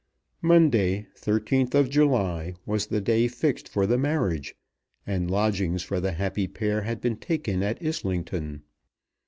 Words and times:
Monday, 0.41 1.05
13th 1.15 1.75
of 1.75 1.87
July, 1.91 2.55
was 2.65 2.87
the 2.87 2.99
day 3.01 3.27
fixed 3.27 3.69
for 3.69 3.85
the 3.85 3.99
marriage, 3.99 4.55
and 5.05 5.29
lodgings 5.29 5.83
for 5.83 5.99
the 5.99 6.13
happy 6.13 6.47
pair 6.47 6.81
had 6.81 6.99
been 7.01 7.17
taken 7.17 7.61
at 7.61 7.77
Islington. 7.85 8.63